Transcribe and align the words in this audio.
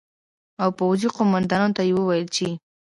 او 0.61 0.69
پوځي 0.79 1.07
قومندانانو 1.17 1.75
ته 1.77 1.81
یې 1.87 1.93
وویل 1.95 2.27
چې 2.35 2.47